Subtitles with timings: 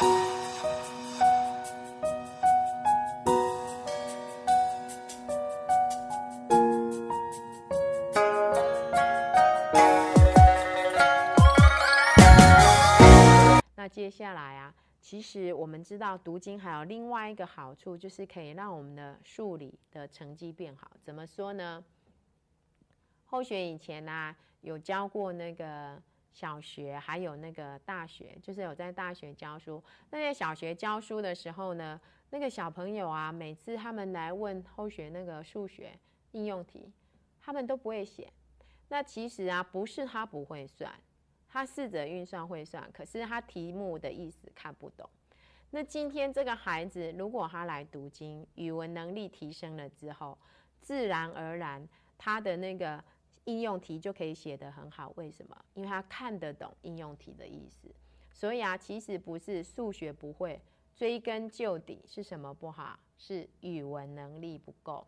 [0.00, 0.06] 那
[13.88, 20.88] 接下来啊，其实我们知道读经还有另外一个好处，就是可以让我们的数理的成绩变好。
[21.02, 21.84] 怎么说呢？
[23.24, 26.00] 后学以前呢、有教过那个
[26.32, 29.82] 小学，还有那个大学，就是有在大学教书。
[30.10, 35.98] 那在小学教书的时候呢，那个小朋友啊，每次他们来问后学那个数学
[36.32, 36.92] 应用题，
[37.40, 38.32] 他们都不会写。
[38.88, 40.92] 那其实啊，不是他不会算，
[41.48, 45.08] 他试着运算会算，可是他题目的意思看不懂。
[45.70, 50.38] 那今天这个孩子，如果他来读经，语文能力提升了之后，
[50.80, 53.04] 自然而然他的那个
[53.48, 55.10] 应用题就可以写得很好。
[55.16, 55.56] 为什么？
[55.72, 57.88] 因为他看得懂应用题的意思。
[58.30, 60.60] 所以啊，其实不是数学不会，
[60.94, 62.98] 追根究底是什么不好？
[63.16, 65.06] 是语文能力不够。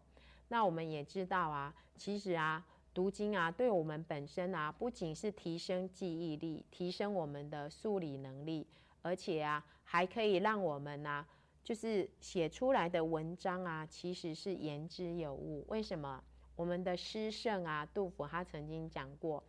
[0.48, 8.66] 那我们也知道啊，其实啊，读经啊，对我们本身啊，不仅是提升记忆力，提升我们的数理能力，
[9.02, 11.26] 而且啊，还可以让我们呢、
[11.62, 15.64] 就是写出来的文章啊，其实是言之有物。
[15.68, 16.24] 为什么？
[16.60, 19.42] 我们的诗圣啊，杜甫他曾经讲过：“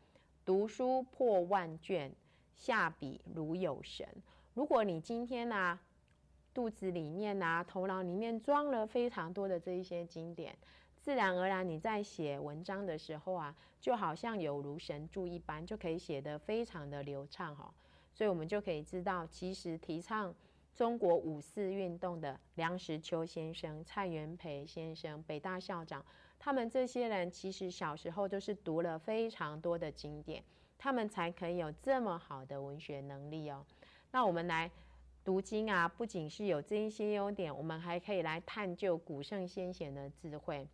[0.46, 2.10] 读书破万卷，
[2.56, 4.08] 下笔如有神。”
[4.56, 5.78] 如果你今天呢、
[6.54, 10.58] 肚子里面啊，头脑里面装了非常多的这一些经典，
[11.02, 17.74] 自然而然你在写文章的时候啊，就好像有如神助一般，就可以写得非常的流畅哈、
[18.14, 20.34] 所以我们就可以知道，其实提倡
[20.74, 26.06] 中国五四运动的梁实秋先生、蔡元培先生、北大校长，
[26.44, 30.44] 他们这些人其实小时候都是读了非常多的经典，
[30.76, 33.64] 他们才可以有这么好的文学能力哦。
[34.10, 34.72] 那我们来
[35.24, 40.68] 读经啊，不仅是有这一些优点，我们还可以来探究古圣先贤的智慧。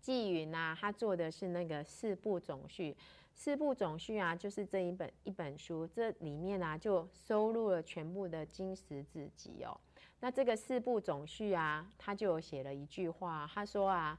[0.00, 2.96] 纪云啊，他做的是那个四部总序，
[3.32, 9.78] 四部总序啊，就是这一本一本书，这里面啊就收录了全部的经史子集哦。
[10.18, 14.18] 那这个四部总序啊，他就写了一句话，他说啊，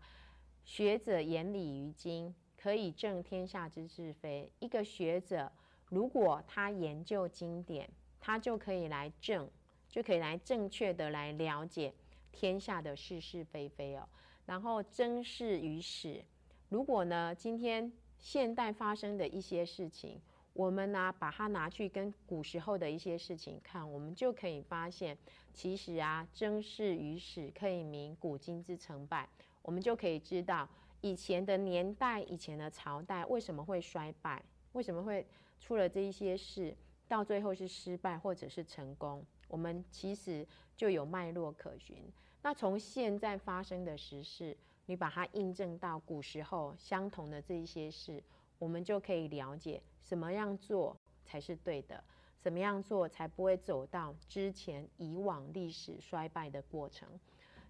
[0.68, 4.52] 学者言理于今，可以正天下之是非。
[4.60, 5.50] 一个学者
[5.88, 7.90] 如果他研究经典，
[8.20, 9.50] 他就可以来正，
[9.88, 11.94] 就可以来正确的来了解
[12.34, 14.08] 天下的是是非非哦。
[14.46, 16.22] 然后争事于史，
[16.68, 20.20] 如果呢今天现代发生的一些事情，
[20.52, 25.18] 我们呢把它拿去跟古时候的一些事情看，我们就可以发现，
[25.54, 29.30] 其实啊争事于史可以明古今之成败，
[29.68, 30.66] 我们就可以知道
[31.02, 34.42] 以前的年代、以前的朝代为什么会衰败，
[34.72, 35.28] 为什么会
[35.60, 36.74] 出了这一些事，
[37.06, 41.98] 到最后是失败或者是成功，我们其实就有脉络可循。
[42.42, 48.24] 那从现在发生的时事，你把它印证到古时候相同的这一些事，
[48.58, 50.96] 我们就可以了解什么样做
[51.26, 52.02] 才是对的，
[52.40, 57.10] 怎么样做才不会走到之前以往历史衰败的过程。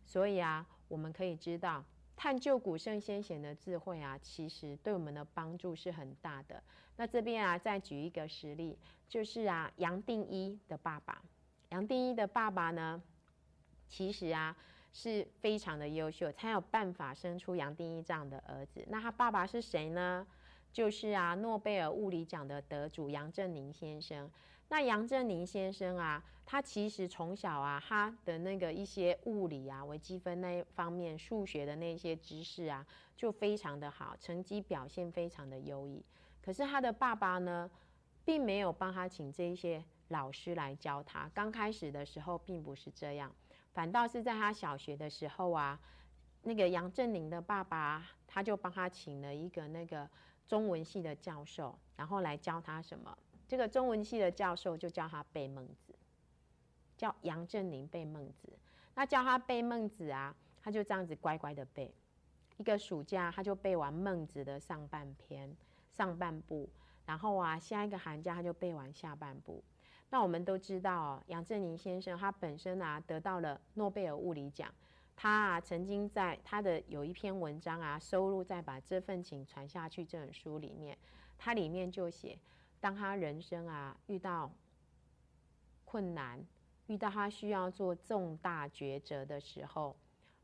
[0.05, 1.83] 所以啊，我们可以知道，
[2.15, 6.61] 探究古圣先贤的智慧啊，其实对我们的帮助是很大的。
[6.95, 8.77] 那这边啊，再举一个实例，
[9.07, 11.21] 就是啊，杨定一的爸爸，
[11.69, 13.01] 杨定一的爸爸呢，
[13.87, 14.55] 其实啊
[14.91, 18.83] 是非常的优秀，才有办法生出杨定一这样的儿子。
[18.89, 20.25] 那他爸爸是谁呢？
[20.73, 24.29] 就是啊，诺贝尔物理奖的得主杨振宁先生。
[24.69, 32.85] 那杨振宁先生啊，他其实从小啊，他的那个一些物理啊、微积分那方面、数学的那些知识啊，
[33.15, 36.03] 就非常的好，成绩表现非常的优异。
[36.41, 37.69] 可是他的爸爸呢，
[38.25, 41.31] 并没有帮他请这一些老师来教他。
[41.33, 43.33] 刚开始的时候并不是这样，
[43.73, 45.79] 反倒是在他小学的时候啊，
[46.43, 50.09] 那个杨振宁的爸爸他就帮他请了一个那个
[50.45, 53.17] 中文系的教授，然后来教他什么。
[53.47, 55.95] 这个中文系的教授就叫他背孟子，
[56.97, 58.51] 叫杨振宁背孟子。
[58.95, 61.93] 那叫他背孟子啊，他就这样子乖乖的背。
[62.57, 65.55] 一个暑假他就背完孟子的上半篇、
[65.91, 66.67] 上半部，
[67.05, 69.63] 然后啊，下一个寒假他就背完下半部。
[70.09, 74.73] 那我们都知道、杨振宁先生他本身啊得到了诺贝尔物理奖，
[75.15, 80.97] 他啊曾经在他的有一篇文章啊收录在《把这份情传下去》这本书里面，
[81.37, 82.39] 它里面就写，
[82.79, 84.51] 当他人生啊遇到
[85.85, 86.45] 困难，
[86.87, 89.95] 遇到他需要做重大抉择的时候，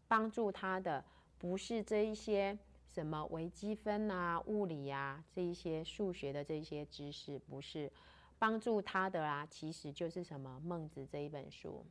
[0.07, 1.03] 帮助他的
[1.37, 2.57] 不是这一些
[2.87, 7.91] 什么微积分啊、物理啊这一些数学的这些知识，不是。
[8.39, 11.85] 帮助他的啊，其实就是什么《孟子》这一本书。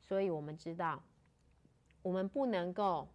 [0.00, 1.02] 所以我们知道，
[2.02, 3.08] 我们不能够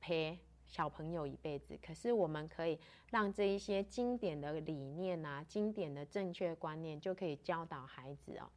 [0.00, 0.36] 陪
[0.66, 2.78] 小朋友一辈子，可是我们可以
[3.10, 8.48] 让这一些经典的理念啊、经典的正确观念，就可以教导孩子哦。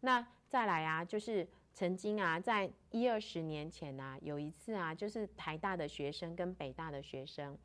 [0.00, 7.56] 那再来啊，就是曾经啊，在一二十年前啊，有一次啊，就是台大的学生跟北大的学生，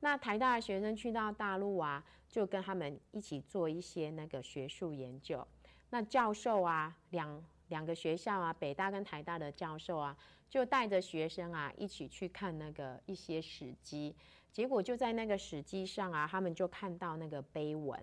[0.00, 5.46] 那台大的学生去到大陆啊，就跟他们一起做一些那个学术研究。
[5.90, 10.14] 那教授啊，两两个学校啊，北大跟台大的教授啊，
[10.50, 14.14] 就带着学生啊，一起去看那个一些史迹。
[14.52, 17.98] 结果就在那个史迹上啊，他们就看到那个碑文，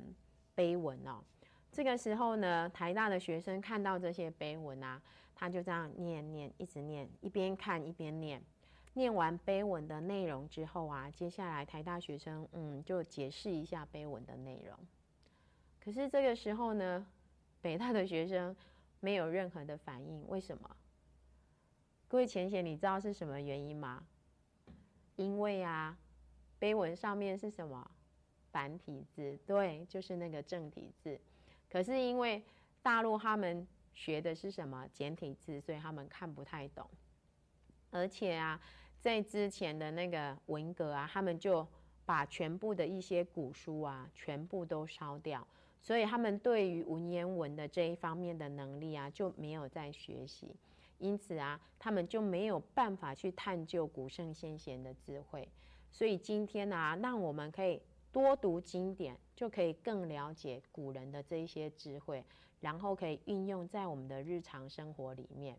[0.56, 1.24] 碑文哦。
[1.72, 5.00] 这个时候呢，台大的学生看到这些碑文啊，
[5.36, 8.42] 他就这样念念，一直念，一边看一边念。
[8.96, 14.76] 念完碑文的内容之后啊，接下来台大学生嗯就解释一下碑文的内容。
[15.80, 17.06] 可是这个时候呢，
[17.62, 18.56] 北大的学生
[19.00, 20.76] 没有任何的反应，为什么？
[22.08, 24.04] 各位浅显，你知道是什么原因吗？
[25.16, 25.98] 因为啊，
[26.58, 27.90] 碑文上面是什么
[28.52, 29.38] 繁体字？
[29.46, 31.20] 对，就是那个正体字。
[31.70, 32.44] 可是因为
[32.82, 36.90] 大陆他们学的是什么简体字，所以他们看不太懂。
[37.92, 38.60] 而且啊，
[39.00, 41.68] 在之前的那个文革啊，他们就
[42.06, 45.48] 把全部的一些古书啊，全部都烧掉，
[45.82, 50.56] 所以他们对于文言文的这一方面的能力啊，就没有在学习。
[50.98, 55.48] 因此啊，他们就没有办法去探究古圣先贤的智慧。
[55.92, 57.82] 所以今天呢，让我们可以。
[58.12, 62.26] 多读经典，就可以更了解古人的这一些智慧，
[62.60, 65.56] 然后可以运用在我们的日常生活里面。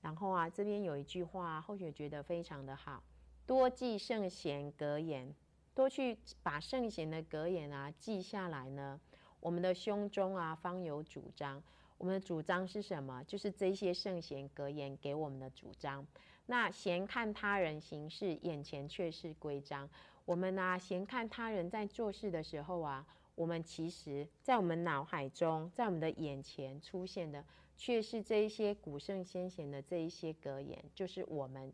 [0.00, 3.02] 然后啊，这边有一句话，后学觉得非常的好：
[3.46, 5.34] 多记圣贤格言，
[5.74, 8.98] 多去把圣贤的格言啊记下来呢。
[9.40, 11.62] 我们的胸中啊方有主张，
[11.98, 13.22] 我们的主张是什么？
[13.24, 16.06] 就是这些圣贤格言给我们的主张。
[16.46, 19.88] 那闲看他人行事，眼前却是规章。
[20.24, 27.44] 我们呢，闲看他人在做事的时候啊，我们其实，在我们脑海中，在我们的眼前出现的，
[27.76, 31.72] 却是这一些古圣先贤的这一些格言，就是我们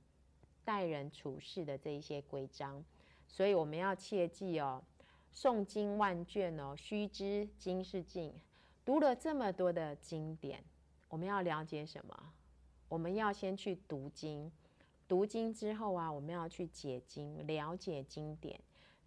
[0.64, 2.84] 待人处事的这一些规章。
[3.26, 4.82] 所以我们要切记哦，
[5.36, 8.32] 诵经万卷哦，须知经是经。
[8.86, 10.64] 读了这么多的经典，
[11.10, 12.32] 我们要了解什么？
[12.88, 14.50] 我们要先去读经。
[15.06, 18.58] 读经之后啊，我们要去解经，了解经典。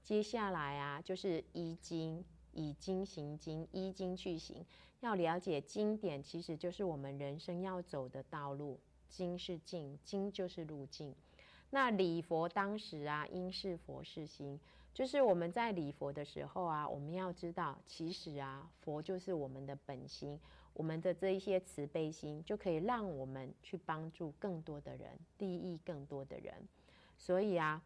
[0.04, 4.64] 接下来啊，就是依经，以经行经，依经去行。
[5.00, 8.80] 要了解经典，其实就是我们人生要走的道路。
[9.10, 11.16] 经是径，经就是路径。
[11.72, 14.60] 那礼佛当时啊，应是佛是心，
[14.94, 20.40] 就是我们在礼佛的时候啊，我们要知道，其实啊，佛就是我们的本心。
[20.74, 26.54] 我们的这一些慈悲心，就可以让我们去帮助更多的人，利益更多的人。
[27.18, 27.82] 所以啊，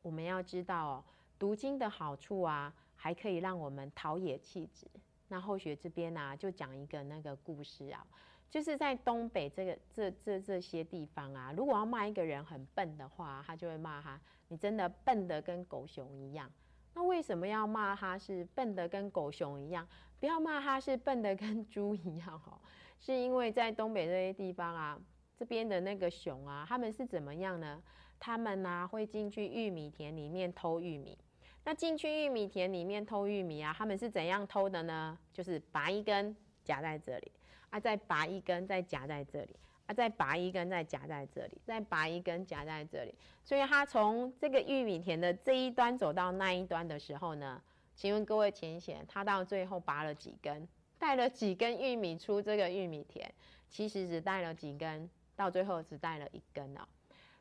[0.00, 1.04] 我们要知道哦，
[1.38, 4.86] 读经的好处啊，还可以让我们陶冶气质。
[5.28, 8.06] 那后学这边呢，就讲一个那个故事啊，
[8.50, 16.50] 就是在东北这个这这这些地方啊，如果要骂一个人很笨的话，他就会骂他：“你真的笨得跟狗熊一样。”
[16.94, 19.86] 那为什么要骂他是笨得跟狗熊一样？
[20.18, 22.58] 不要骂他是笨的跟猪一样哦，
[22.98, 24.98] 是因为在东北这些地方啊，
[25.36, 27.80] 这边的那个熊啊，他们是怎么样呢？
[28.18, 31.16] 他们呢会进去玉米田里面偷玉米。
[31.64, 35.16] 那进去玉米田里面偷玉米啊，他们是怎样偷的呢？
[35.32, 36.34] 就是拔一根
[36.64, 37.30] 夹在这里，
[37.70, 39.56] 啊，再拔一根再夹在这里，
[39.86, 43.14] 啊，再拔一根再夹在这里，再拔一根夹在这里。
[43.44, 47.60] 所以他从这个玉米田的这一端走到那一端的时候呢？
[47.94, 50.68] 请问各位浅显，他到最后拔了几根，
[51.00, 53.28] 带了几根玉米出这个玉米田？
[53.68, 56.80] 其实只带了几根，到最后只带了一根哦。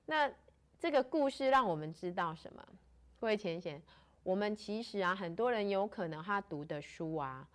[0.08, 0.32] 那
[0.80, 2.68] 这个故事让我们知道什么？
[3.20, 3.80] 各位浅显，
[4.24, 7.48] 我们其实啊，很多人有可能他读的书啊，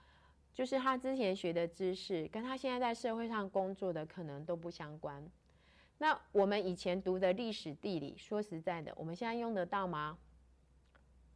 [0.55, 5.27] 就是他之前学的知识，跟他现在在社会上工作的可能都不相关。
[5.99, 10.19] 那我们以前读的历史地理，说实在的，我们现在用得到吗？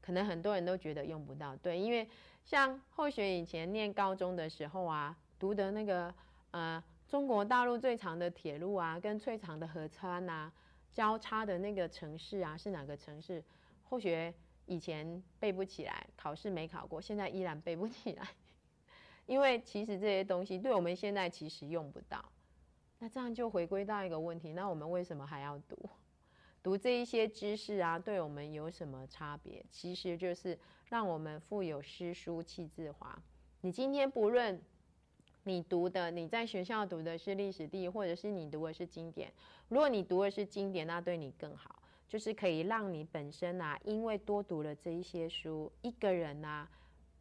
[0.00, 2.08] 可能很多人都觉得用不到，对，因为
[2.44, 6.14] 像后学以前念高中的时候啊，读的那个
[6.52, 10.52] 呃中国大陆最长的铁路啊，跟最长的河川呐，
[10.92, 13.42] 交叉的那个城市啊是哪个城市？
[13.82, 14.32] 后学
[14.66, 18.28] 以前背不起来，考试没考过，现在依然背不起来，
[19.26, 22.24] 因为其实这些东西对我们现在其实用不到。
[22.98, 25.76] 那这样就回归到一个问题，那我们为什么还要读？
[26.62, 29.64] 读这一些知识啊，对我们有什么差别？
[29.70, 33.16] 其实就是让我们富有诗书气自华。
[33.60, 34.60] 你今天不论
[35.44, 39.32] 你读的，你在学校读的是历史地，或者是你读的是经典。
[39.68, 46.68] 如果你读的是经典，那对你更好，就是可以让你本身啊，因为多读了这一些书，一个人啊，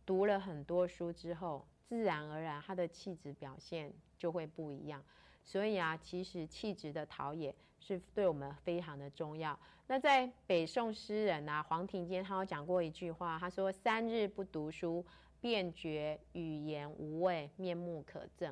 [0.05, 5.03] 读了很多书之后，自然而然他的气质表现就会不一样。
[5.43, 9.57] 所以啊，其实气质的陶冶是对我们非常的重要。
[9.87, 15.05] 那在北宋诗人啊，黄庭坚他有讲过一句话，他说：“三日不读书，
[15.39, 18.51] 便觉语言无味，面目可憎。”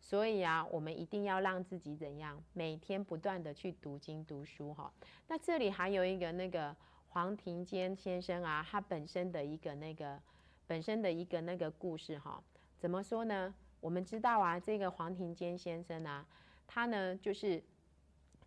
[0.00, 4.92] 所以啊，我们一定要让自己怎样，每天不断的去读经读书哈。
[5.28, 6.74] 那这里还有一个那个
[7.10, 10.20] 黄庭坚先生啊，他本身的一个那个
[10.66, 12.42] 本身的一个那个故事哈，
[12.84, 13.54] 怎么说呢？
[13.80, 16.22] 我们知道啊，这个黄庭坚先生啊，
[16.66, 17.64] 他呢就是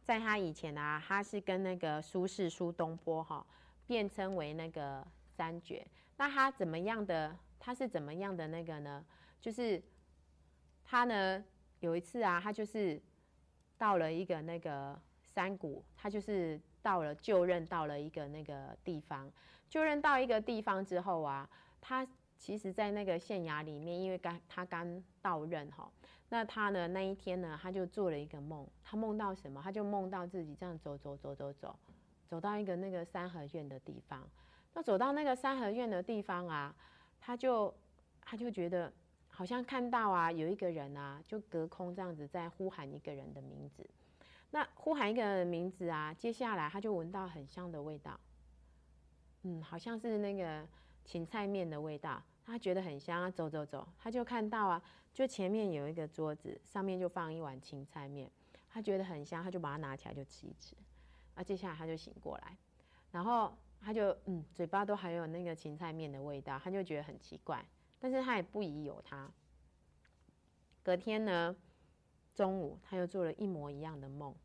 [0.03, 3.43] 在他以前啊，他是跟那个苏轼苏东坡哈，
[3.87, 5.03] 辩称为那个
[5.35, 5.83] 三绝。
[6.17, 7.35] 那他怎么样的？
[7.57, 9.03] 他是怎么样的那个呢？
[9.41, 9.81] 就是
[10.85, 11.43] 他呢
[11.79, 13.01] 有一次啊，他就是
[13.75, 19.31] 到了一个那个山谷，他就是到了就任到了一个那个地方，
[19.67, 21.49] 就任到一个地方之后啊，
[21.81, 22.07] 他。
[22.37, 25.91] 其实，在那个县衙里面，因为刚他刚到任哈，
[26.29, 29.59] 那他呢那一天呢，他就做了一个梦，他梦到什么？
[29.61, 31.75] 他就梦到自己这样走走走走走，
[32.27, 34.25] 走到一个那个三合院的地方。
[34.73, 36.75] 那走到那个三合院的地方啊，
[37.19, 37.73] 他就
[38.21, 38.93] 他就觉得
[39.29, 43.83] 好像看到啊，有一个人啊，就隔空这样子在呼喊一个人的名字。
[44.51, 48.19] 那呼喊一个人的名字啊，接下来他就闻到很香的味道，
[49.41, 50.65] 嗯，好像是那个。
[51.07, 54.83] 芹菜面的味道，他觉得很香啊，走走走，他就看到啊，
[55.13, 58.29] 就前面有一个桌子，上面就放一碗芹菜面，
[58.69, 60.75] 他觉得很香，他就把它拿起来就吃一吃，
[61.33, 62.57] 啊，接下来他就醒过来，
[63.11, 67.65] 然后他就嗯，嘴巴都还有那个芹菜面的味道，他就觉得很奇怪，
[68.01, 69.31] 但是他也不疑有他。
[70.83, 71.55] 隔天呢，
[72.35, 74.35] 中午他又做了一模一样的梦，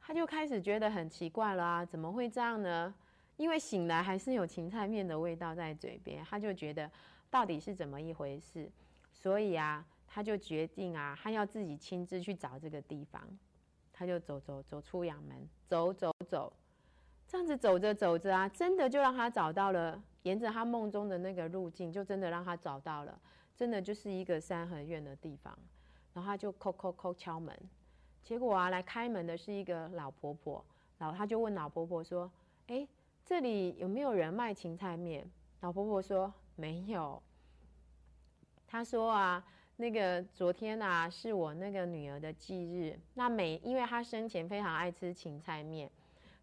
[0.00, 2.94] 他就开始觉得很奇怪了啊，怎么会这样呢？
[3.36, 6.90] 因为醒来还是有芹菜面的味道在嘴边，他就觉得
[7.30, 8.70] 到底是怎么一回事，
[9.12, 13.22] 所以啊，他就决定啊，他要自己亲自去找这个地方。
[13.92, 16.52] 他就走走走出阳门，走走走，
[17.26, 23.18] 这样子走着走着啊，真的就让他找到了，沿着他梦中的那个路径，就真的让他找到了，
[23.54, 25.58] 真的就是一个三合院的地方。
[26.12, 27.54] 然后他就叩叩叩敲门，
[28.22, 30.64] 结果啊，来开门的是一个老婆婆，
[30.98, 32.30] 然后他就问老婆婆说
[32.68, 32.86] ：“哎。”
[33.26, 35.28] 这里有没有人卖芹菜面？
[35.60, 37.20] 老婆婆说没有。
[38.68, 45.90] 她说啊，那个昨天啊是我那个女儿的忌日，那每因为她生前非常爱吃芹菜面，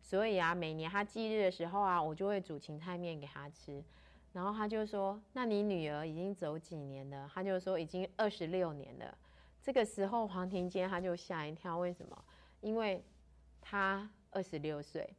[0.01, 3.81] 所以啊每年她忌日的时候啊，我就会煮芹菜面给她吃。
[4.33, 7.31] 然后她就说，那你女儿已经走几年了？
[7.33, 9.17] 她就说已经二十六年了。
[9.61, 12.25] 这个时候黄庭坚他就吓一跳，为什么？
[12.59, 13.01] 因为
[13.61, 15.09] 他二十六岁。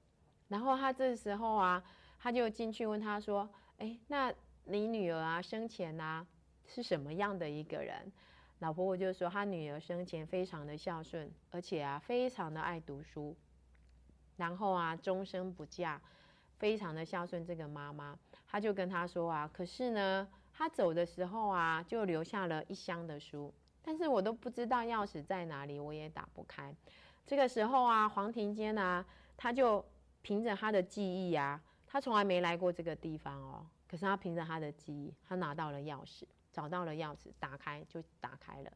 [0.49, 1.83] 然后他这时候啊，
[2.19, 3.49] 他就进去问他说
[3.79, 4.33] ：“哎，那
[4.65, 6.27] 你女儿啊生前啊
[6.67, 8.13] 是什么样的一个人？”
[8.61, 13.37] 老婆婆就说：“她女儿生前非常的孝顺，而且啊非常的爱读书，
[14.37, 16.01] 然后啊终身不嫁，
[16.59, 26.73] 非常的孝顺这个妈妈。”他就跟他说啊：“可是呢，他走的时候啊就留下了一箱的书，但是我都不知道钥匙在哪里，我也打不开。”
[27.27, 29.05] 这个时候啊，黄庭坚啊
[29.37, 29.85] 他就。
[30.25, 33.67] 凭着他的记忆啊，他从来没来过这个地方哦。
[33.87, 38.73] 可是他凭着他的记忆，他拿到了钥匙，找到了钥匙，打开就打开了。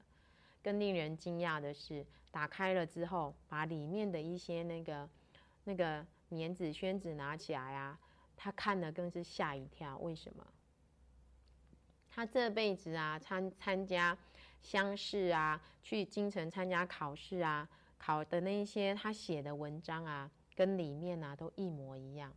[0.62, 5.09] 更令人惊讶的是，打开了之后，把里面的一些那个
[5.64, 7.99] 那个棉纸、宣纸拿起来啊，
[8.37, 9.97] 他看了更是吓一跳。
[9.99, 10.47] 为什么？
[12.11, 14.17] 他这辈子啊，参参加
[14.61, 20.31] 乡试啊，去京城参加考试啊，考的那一些他写的文章啊。
[20.59, 22.33] 跟里面呢都一模一样，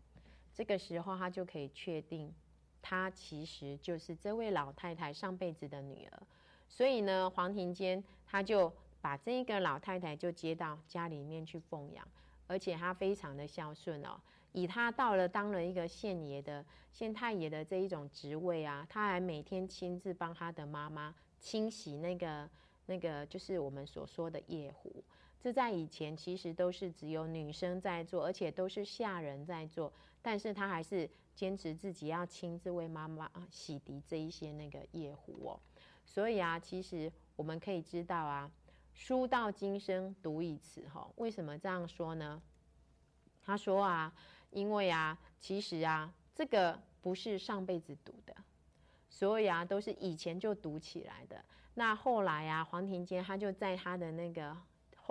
[0.54, 2.32] 这个时候他就可以确定，
[2.80, 6.22] 他其实就是这位老太太上辈子的女儿。
[6.70, 12.08] 所以呢，黄庭坚他就把这个老太太就接到家里面去奉养，
[12.46, 14.22] 而且他非常的孝顺哦。
[14.52, 16.64] 以他到了当了一个县爷的
[16.94, 22.48] 县太爷的这一种职位啊，他还每天亲自帮他的妈妈清洗那个
[22.86, 25.04] 那个就是我们所说的夜壶。
[25.42, 35.60] 这在以前其实都是只有女生在做，而且都是下人在做，但是他还是坚持自己要亲自为妈妈洗涤这一些那个夜壶哦。
[36.06, 38.52] 所以啊，其实我们可以知道啊，
[38.94, 41.10] 书到今生读一次哈。
[41.16, 42.40] 为什么这样说呢？
[43.44, 44.14] 他说啊，
[44.52, 48.36] 因为啊，其实啊，这个不是上辈子读的，
[49.10, 51.44] 所以啊，都是以前就读起来的。
[51.74, 54.56] 那后来啊，黄庭坚他就在他的那个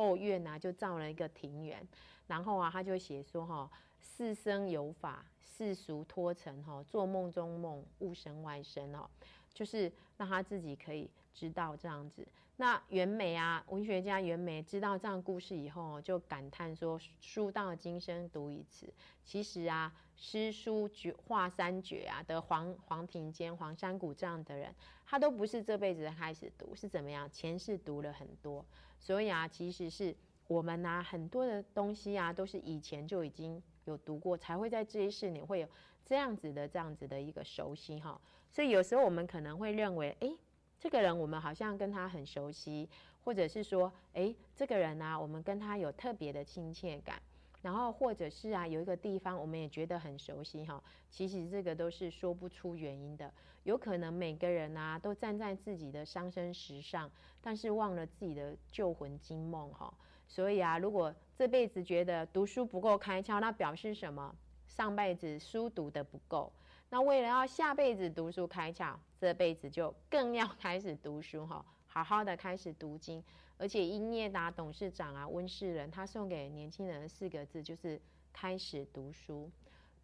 [0.00, 1.86] 后院啊，就造了一个庭园，
[2.26, 9.06] 然后啊，他就写说哈，世生有法，世俗托尘哈，做梦中梦，物生外身哦，
[9.52, 12.26] 就是让他自己可以知道这样子。
[12.60, 18.86] 那袁枚啊，文学家袁枚知道这样故事以后，就感叹说：“书到今生读一次。”
[19.24, 24.74] 其实啊，诗书绝画三绝啊的黄黄庭坚、黄山谷这样的人，
[25.06, 27.26] 他都不是这辈子开始读，是怎么样？
[27.32, 28.62] 前世读了很多，
[28.98, 30.14] 所以啊，其实是
[30.46, 35.68] 我们啊，很多的东西啊，都是以前就已经有读过，才会在这一世你会有
[36.04, 38.20] 这样子的、这样子的一个熟悉哈。
[38.50, 40.30] 所以有时候我们可能会认为，哎。
[40.80, 42.88] 这个人我们好像跟他很熟悉，
[43.22, 47.20] 或者是说，哎，这个人呢，我们跟他有特别的亲切感，
[47.60, 50.82] 然后或者是啊，有一个地方我们也觉得很熟悉哈。
[51.10, 53.30] 其实这个都是说不出原因的，
[53.64, 57.10] 有可能每个人啊都站在自己的伤身石上，
[57.42, 59.92] 但是忘了自己的旧魂惊梦哈。
[60.28, 64.34] 所以啊，如果这辈子觉得读书不够开窍，那表示什么？
[64.66, 66.50] 上辈子书读的不够。
[66.92, 73.22] 那为了要下辈子读书开窍，这辈子就更要开始读书哈，好好的开始读经。
[73.58, 78.00] 而且英业达董事长啊，温世仁他送给年轻人的四个字就是
[78.32, 79.48] 开始读书。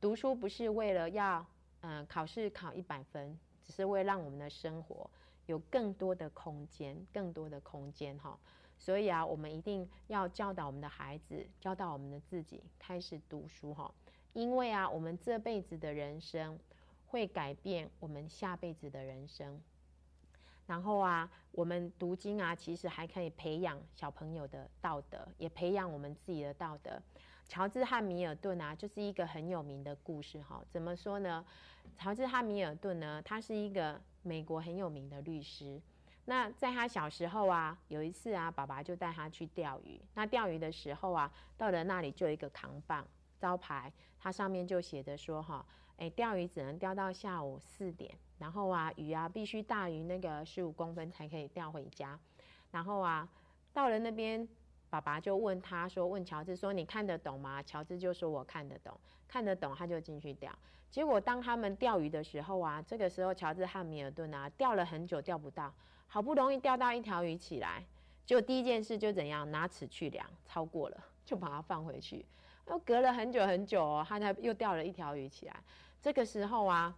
[0.01, 1.45] 读书不是为了要
[1.81, 5.11] 嗯考试考一百分，只是为了让我们的生活
[5.47, 8.39] 有更多的空间，更多的空间哈。
[8.79, 13.93] 所以啊，我们一定要教导我们的孩子，教导我们的自己开始读书哈。
[14.35, 16.57] 因为啊，我们这辈子的人生。
[17.07, 19.61] 会改变我们下辈子的人生。
[20.67, 27.01] 然后啊，我们读经啊，其实还可以培养小朋友的道德，也培养我们自己的道德。
[27.49, 30.61] 乔治汉密尔顿啊，就是一个很有名的故事哈。
[30.69, 31.47] 怎么说呢？
[31.97, 35.81] 乔治汉密尔顿呢，他是一个美国很有名的律师。
[36.25, 40.01] 那在他小时候啊，有一次啊，爸爸就带他去钓鱼。
[40.15, 43.07] 那钓鱼的时候啊，到了那里就有一个扛棒
[43.39, 45.65] 招牌，它上面就写着说哈。
[45.99, 52.19] 哎，钓鱼只能钓到下午四点，然后啊，鱼啊必须大于那个十五公分才可以钓回家。
[52.71, 53.27] 然后啊，
[53.73, 54.47] 到了那边，
[54.91, 60.53] 爸爸就问他说：“问乔治说，你看得懂吗？”乔治就说：“我看得懂，看得懂。”他就进去钓。
[60.91, 65.73] 结果当他们钓鱼的时候啊，这个时候乔治汉密尔顿啊钓了很久钓不到，
[66.07, 67.83] 好不容易钓到一条鱼起来，
[68.25, 72.25] 就第一件事就怎样拿尺去量，超过了就把它放回去。
[72.69, 75.57] 又隔了很久很久哦，他才又钓了一条鱼起来。
[76.01, 76.95] 这个时候啊，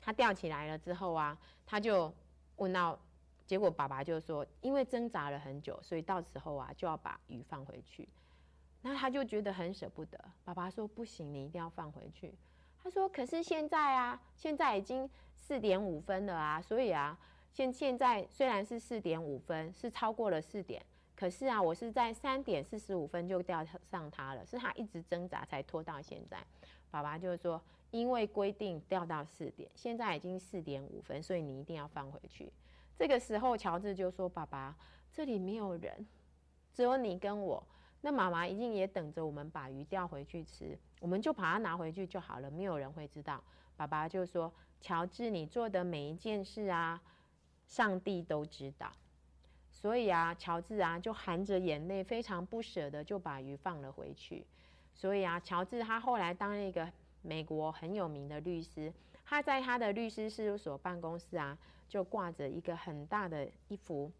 [0.00, 2.12] 他吊起来了之后啊，他就
[2.56, 2.98] 问到，
[3.46, 8.08] 结果爸爸就说，因为挣扎了很久，所以到时候啊就要把鱼放回去。
[8.82, 10.18] 那他就觉得很舍不得。
[10.44, 12.32] 爸爸说不行，你一定要放回去。
[12.82, 17.18] 他说可是现在啊，现在已经四点五分了啊，所以啊，
[17.52, 20.84] 现现在虽然是四点五分，是超过了四点，
[21.16, 26.38] 可是啊，我是在三点四十五分就钓上它了，是他一直挣扎才拖到现在。
[26.90, 27.60] 爸爸就说。
[27.92, 32.52] 因为规定调到四点，现在已经四点五分，所以你一定要放回去。
[32.98, 34.76] 这个时候，乔治就说：“爸爸，
[35.12, 36.04] 这里没有人，
[36.74, 37.64] 只有你跟我。
[38.02, 43.42] 那妈妈一定也等着我们把鱼钓回去吃，我们就把它拿回去就好了，没有人会知道。”
[43.78, 47.00] 爸爸就说：“乔治，你做的每一件事啊，
[47.66, 48.92] 上帝都知道。
[49.70, 54.44] 所以啊，乔治啊，就含着眼泪，非常不舍得就把鱼放了回去。
[54.96, 56.90] 所以啊，乔治他后来当了一个。”
[57.22, 58.92] 美国很有名的律师，
[59.24, 64.12] 他在他的律师事务所办公室啊，就挂着一个很大的一幅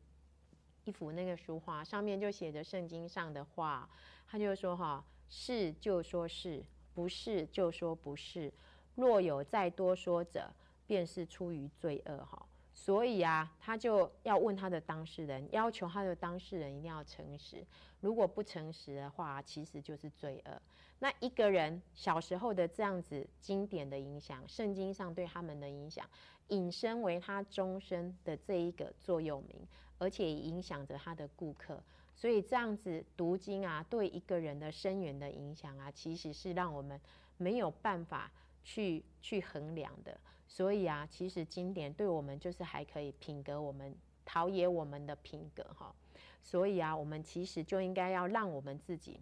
[0.83, 3.89] 一幅那个书画，上面就写着圣经上的话。
[4.27, 8.53] 他就说：“哈，是就说是不是就说不是，
[8.97, 10.51] 若有再多说者，
[10.85, 12.45] 便是出于罪恶。”哈，
[12.79, 17.65] 所以啊，他就要问他的当事人，要求他的当事人一定要诚实。
[18.01, 20.63] 如果不诚实的话，其实就是罪恶。
[20.99, 26.07] 那一个人小时候的这样子经典的影响，圣经上对他们的影响，
[26.49, 29.57] 引申为他终身的这一个座右铭，
[29.97, 31.83] 而且影响着他的顾客。
[32.15, 37.01] 所以这样子读经啊，对一个人的深远的影响啊，其实是让我们
[37.39, 38.31] 没有办法
[38.63, 40.21] 去去衡量的。
[40.47, 45.95] 所以啊，其实经典对我们就是还可以品格我们，陶冶我们的品格哈。
[46.43, 49.21] 所以啊，我们其实就应该要让我们自己。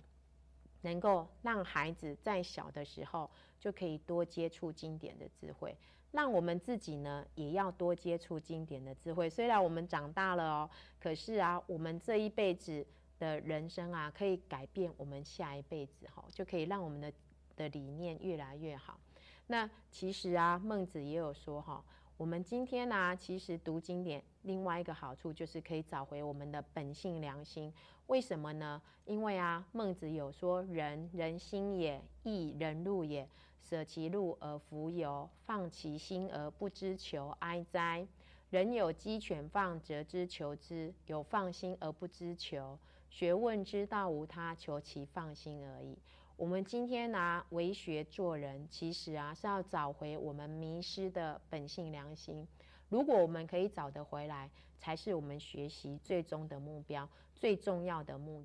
[0.82, 5.74] 能够让孩子在小的时候就可以多接触经典的智慧，
[6.12, 9.26] 让我们自己呢也要多接触经典的智慧。
[9.30, 12.87] 虽然我们长大了哦，可是啊，我们这一辈子
[13.18, 17.10] 的人生啊，可以改变我们下一辈子哈，就可以让我们的
[17.56, 19.00] 的理念越来越好。
[19.46, 21.85] 那其实啊，孟子也有说哈，
[22.16, 27.72] 我们今天呢，其实读经典另外一个好处就是可以找回我们的本性良心。
[28.07, 28.80] 为什么呢？
[29.04, 33.28] 因为啊，孟子有说：“人人心也，义人路也。
[33.61, 38.07] 舍其路而弗由，放其心而不知求，哀哉！
[38.50, 42.78] 人有鸡犬放，则知求之；有放心而不知求。
[43.09, 45.98] 学问之道无他，求其放心而已。”
[46.36, 52.46] 我们今天拿为学做人，其实啊是要找回我们迷失的本性良心。
[52.88, 58.32] 如果我们可以找得回来，才是我们学习最终的目标，最重要的目。